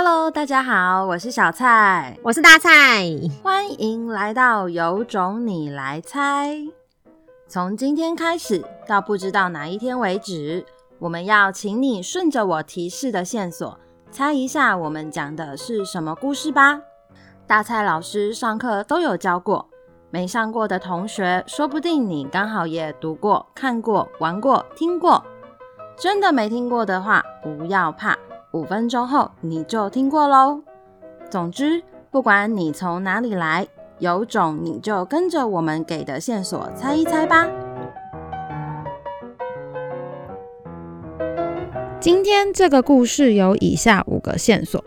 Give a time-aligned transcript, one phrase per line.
[0.00, 2.70] Hello，大家好，我是小蔡，我是大蔡，
[3.42, 6.56] 欢迎来到有种你来猜。
[7.48, 10.64] 从今天开始到不知道哪一天为止，
[11.00, 13.76] 我们要请你顺着我提示的线索，
[14.12, 16.80] 猜一下我们讲的是什么故事吧。
[17.48, 19.68] 大蔡老师上课都有教过，
[20.10, 25.24] 没上过的同学，说不定你刚好也读过、看过、玩过、听过。
[25.96, 28.16] 真的没听过的话，不要怕。
[28.50, 30.62] 五分钟后你就听过喽。
[31.28, 33.66] 总之，不管你从哪里来，
[33.98, 37.46] 有种你就跟着我们给的线索猜一猜吧。
[42.00, 44.82] 今天这个故事有以下五个线索：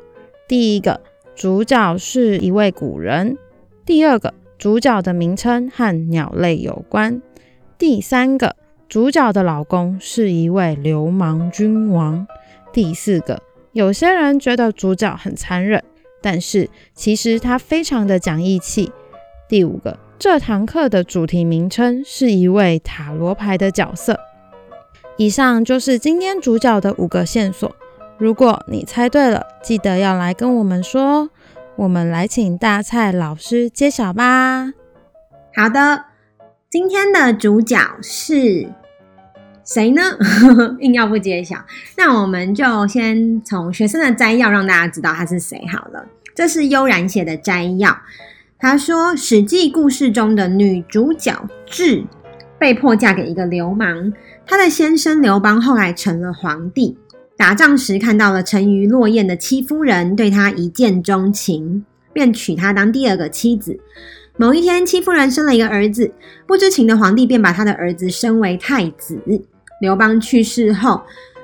[0.48, 0.99] 第一个，
[1.35, 3.35] 主角是一位古人；
[3.85, 7.21] 第二个，主角的名称和鸟类有关；
[7.77, 8.55] 第三个，
[8.90, 12.26] 主角的老公是一位流氓君王；
[12.73, 13.40] 第四个。
[13.73, 15.84] 有些人觉得主角很残忍，
[16.21, 18.91] 但是其实他非常的讲义气。
[19.48, 24.20] 第五个，这堂课的主题名称是一位塔罗牌的角色。
[25.18, 27.73] 以上就是今天主角的五个线索。
[28.18, 31.29] 如果你猜对了，记得要来跟我们说哦。
[31.77, 34.74] 我们来请大蔡老师揭晓吧。
[35.55, 36.05] 好的，
[36.70, 38.70] 今天的主角是。
[39.63, 40.01] 谁呢？
[40.81, 41.57] 硬要不揭晓，
[41.98, 46.05] 那我们就先从学生的摘要让大家知道他是谁好了。
[46.34, 47.95] 这是悠然写的摘要，
[48.57, 52.03] 他说：《史记》故事中的女主角智
[52.57, 54.13] 被迫嫁给一个流氓，
[54.45, 56.98] 她的先生刘邦后来成了皇帝，
[57.37, 63.79] 打仗时看到了沉鱼落雁的戚夫人，对他一见钟情，便娶她当第二个妻子。
[64.38, 66.12] 某一天，戚夫人生了一个儿子，
[66.47, 69.19] 不知情的皇帝便把他的儿子升为太子。
[69.81, 71.01] 刘邦去世后，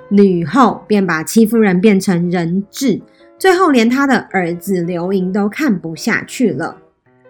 [0.09, 3.01] 吕后便把戚夫人变成人质，
[3.37, 6.77] 最后连他的儿子刘盈都看不下去了。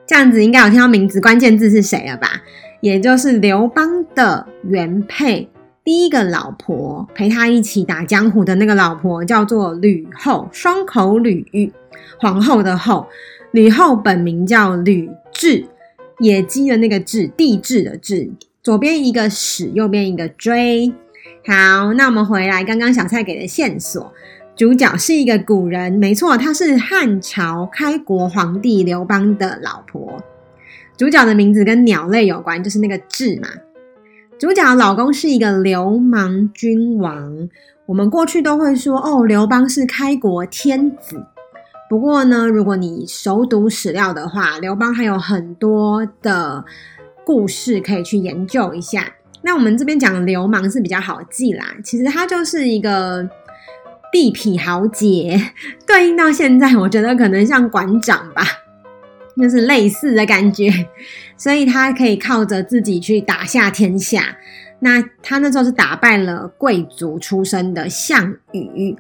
[0.06, 2.42] 这样子应该有听到名字关键字是谁了吧？
[2.80, 5.50] 也就是刘邦的原配，
[5.84, 11.74] 第一个老婆陪他一起打江湖的那个老婆叫做吕后，双口吕，
[12.20, 13.08] 皇后的后。
[13.52, 15.66] 吕后本名叫吕雉，
[16.20, 18.32] 野鸡的那个雉，地雉的雉。
[18.64, 20.92] 左边一个始，右边一个追。
[21.46, 24.12] 好，那我们回来刚刚小蔡给的线索，
[24.56, 30.22] 主角是一个古人，没错，她是汉朝开国皇帝刘邦的老婆。
[30.98, 33.48] 主角的名字跟鸟类有关，就是那个雉嘛。
[34.40, 37.48] 主角的老公是一个流氓君王。
[37.86, 41.24] 我们过去都会说，哦，刘邦是开国天子。
[41.90, 46.66] 不过呢，如果你熟读史料的话，刘邦还有很多的。
[47.26, 49.06] 故事可以去研究一下。
[49.42, 53.30] 那我们这边讲流氓是比较好记啦，其实他就是一个
[54.14, 55.38] 地痞豪杰，
[55.86, 58.44] 对应到现在，我觉得可能像馆长吧，
[59.36, 60.72] 就是类似的感觉。
[61.36, 64.38] 所以他可以靠着自己去打下天下。
[64.80, 68.96] 那他那时候是打败了贵族出身的项羽。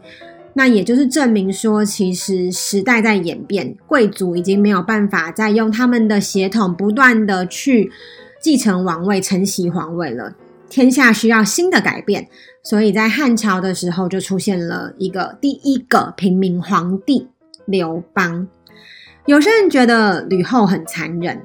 [0.57, 7.91] 那也就是证明说，其实时代在演变，贵族已经没有办法再用他们的血统不断的去
[8.41, 10.33] 继承王位、承袭皇位了。
[10.67, 12.27] 天下需要新的改变，
[12.63, 17.27] 所以在汉朝的时候就出现了一个第一个平民皇帝
[17.67, 18.47] 刘邦。
[19.27, 21.39] 有些人觉得吕后很残忍，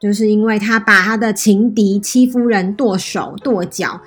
[0.00, 4.00] 就是因为他把他的情敌戚夫人剁手剁脚，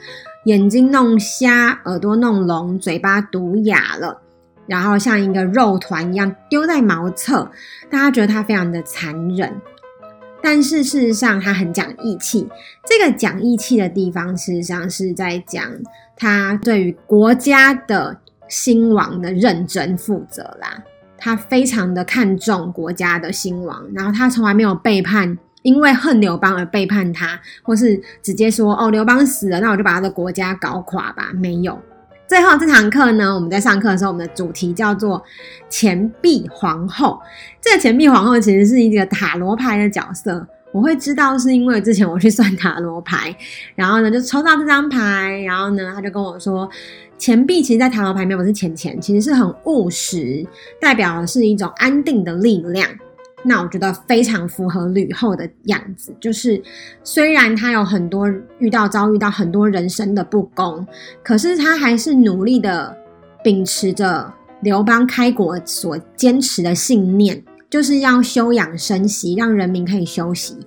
[0.45, 4.23] 眼睛弄瞎，耳朵弄聋，嘴巴毒哑了。
[4.67, 7.49] 然后像一个肉团一样丢在茅厕，
[7.89, 9.53] 大家觉得他非常的残忍，
[10.43, 12.47] 但是事实上他很讲义气。
[12.85, 15.63] 这个讲义气的地方，事实上是在讲
[16.15, 20.83] 他对于国家的兴亡的认真负责啦。
[21.17, 31.81] 他非常的看重国家的兴亡，然后他从来没有背叛，因为恨刘邦而背叛他，或是直接说哦，刘邦死了，那我就把他的国家搞垮吧，没有。
[32.27, 35.23] 最后这堂课呢，我们在上课的时候，我们的主题叫做
[35.69, 37.17] 钱币皇后。
[37.61, 40.45] 这个钱币皇后其实是一个塔罗牌的角色。
[40.73, 43.33] 我会知道是因为之前我去算塔罗牌，
[43.73, 46.69] 然后呢就抽到这张牌，然后呢他就跟我说，
[47.17, 50.45] 钱币其实，在塔罗牌里面不是钱钱，其实是很务实，
[50.81, 52.87] 代表的是一种安定的力量。
[53.47, 56.61] 那我觉得非常符合吕后的样子，就是
[57.03, 58.29] 虽然她有很多
[58.59, 60.85] 遇到遭遇到很多人生的不公，
[61.23, 62.95] 可是她还是努力的
[63.43, 70.57] 秉持着刘邦开国所坚持的信念，就是要休养生息，让人民可以休息。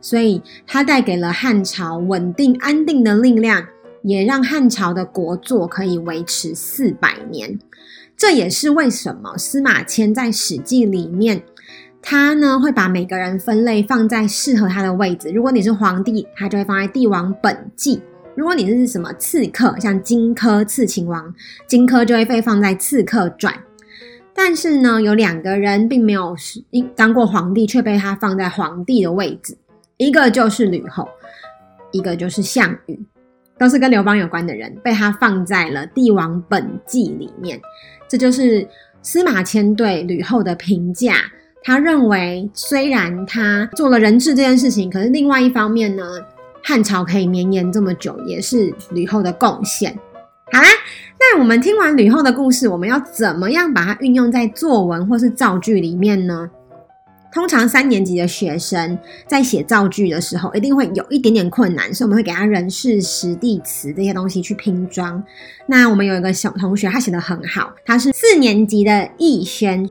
[0.00, 3.66] 所以她带给了汉朝稳定安定的力量，
[4.02, 7.58] 也让汉朝的国祚可以维持四百年。
[8.16, 11.42] 这也是为什么司马迁在《史记》里面，
[12.02, 15.30] 他呢会把每个人分类放在适合他的位置。
[15.30, 18.00] 如果你是皇帝，他就会放在帝王本纪；
[18.34, 21.32] 如果你是什么刺客，像荆轲刺秦王，
[21.66, 23.54] 荆轲就会被放在刺客传。
[24.34, 26.34] 但是呢，有两个人并没有
[26.96, 29.56] 当过皇帝，却被他放在皇帝的位置，
[29.98, 31.06] 一个就是吕后，
[31.92, 32.98] 一个就是项羽，
[33.58, 37.60] 都是跟刘邦有关的人，被他放在了帝王本纪里面。
[38.08, 38.66] 这就是
[39.02, 41.16] 司马迁对吕后的评价。
[41.62, 46.02] 他认为，虽然他做了人质这件事情，可是另外一方面呢，
[46.62, 49.94] 汉朝可以绵延这么久，也是吕后的贡献。
[50.52, 50.68] 好啦，
[51.18, 56.50] 那我们听完吕后的故事，我们要怎么样把它运用在作文或是造句里面呢？
[57.32, 58.98] 通常三年级的学生
[59.28, 65.22] 在写造句的时候，一定会有一点点困难，所以我们会给他人事时地词这些东西去拼装。
[65.66, 69.88] 那我们有一个小同学，他写得很好，他是四年级的易轩。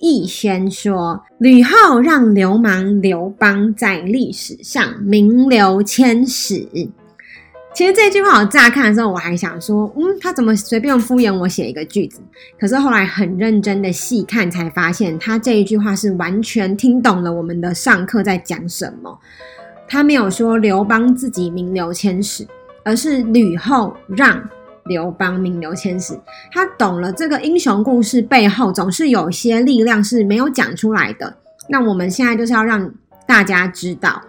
[0.00, 6.66] 易轩说：“吕后让流氓刘邦在历史上名留千史。”
[7.72, 12.20] 其实这句话我乍看的时候，我还想说，嗯，他怎么随便敷衍我写一个句子？
[12.58, 19.16] 可是后来很认真的细看，才发现他这一句话是完全听懂了我们的上课在讲什么。
[19.88, 22.44] 他没有说刘邦自己名留千史，
[22.84, 24.42] 而是吕后让
[24.86, 26.18] 刘邦名留千史。
[26.52, 31.36] 他懂了这个英雄故事背后总是有些力量是没有讲出来的。
[31.68, 32.92] 那我们现在就是要让
[33.26, 34.22] 大家知道，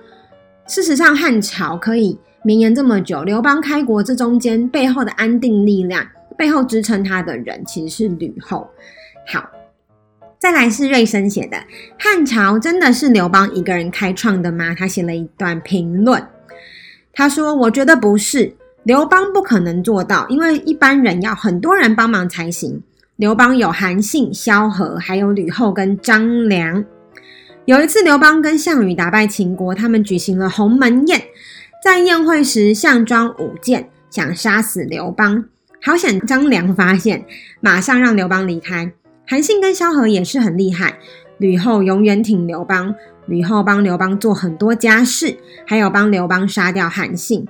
[0.67, 2.19] 事实上汉朝可以。
[2.43, 6.03] 绵延这么久，刘邦开国这中间背后的安定力量，
[6.35, 8.67] 背后支撑他的人其实是吕后。
[9.27, 9.47] 好，
[10.39, 11.57] 再来是瑞生写的，
[11.99, 14.73] 汉朝真的是刘邦一个人开创的吗？
[14.75, 16.19] 他写了一段评论，
[17.13, 22.81] 他说：“我觉得不是，刘邦不可能做到，因为一般人要很多人帮忙才行。
[23.15, 26.83] 刘邦有韩信、萧何，还有吕后跟张良。
[27.65, 31.21] 有一次，刘邦跟项羽打败秦国，他们举行了鸿门宴。”
[31.83, 35.45] 在宴会时，项庄舞剑，想杀死刘邦。
[35.83, 37.25] 好险张良发现，
[37.59, 38.91] 马上让刘邦离开。
[39.27, 40.97] 韩信跟萧何也是很厉害，
[41.37, 42.95] 吕后永远挺刘邦。
[43.27, 45.37] 吕后帮刘邦做很多家事，
[45.67, 47.47] 还有帮刘邦杀掉韩信。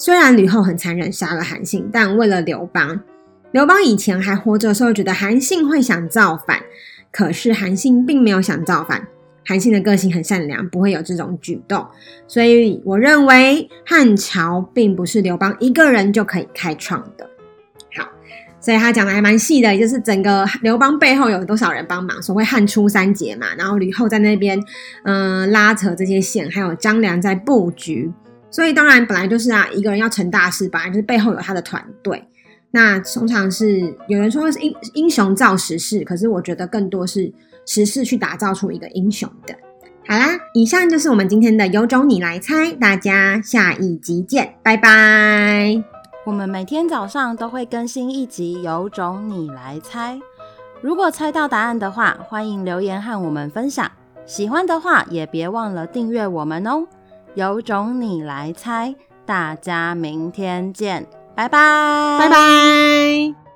[0.00, 2.98] 虽然吕后很残忍，杀了韩信，但为了刘邦，
[3.52, 6.58] 刘邦以前还活着的时候，觉得韩信会想造反，
[7.12, 9.06] 可是韩信并没有想造反。
[9.44, 11.86] 韩信的个性很善良，不会有这种举动，
[12.26, 17.28] 所以我认为汉朝并不是刘邦一个人就可以开创的。
[17.94, 18.08] 好，
[18.58, 24.58] 所以他讲的还蛮细的，就是整个刘邦背后有多少人帮忙，所谓汉初三杰嘛，然后吕后在那边
[25.04, 28.10] 嗯、呃、拉扯这些线，还有张良在布局，
[28.50, 32.22] 所以当然本来就是啊，一个人要成大事，本来就是背后有他的团队。
[32.70, 37.32] 那通常是有人说是英英雄造时势，可是我觉得更多是。
[37.66, 39.54] 时势去打造出一个英雄的。
[40.08, 45.80] 好啦，以上就是我们今天的有种你来猜，大家下一集见，拜拜。
[46.24, 50.18] 我们每天早上都会更新一集有种你来猜，
[50.80, 53.88] 如果猜到答案的话，欢迎留言和我们分享。
[54.26, 56.84] 喜欢的话也别忘了订阅我们哦。
[57.34, 58.94] 有种你来猜，
[59.24, 63.49] 大家明天见，拜拜，拜拜。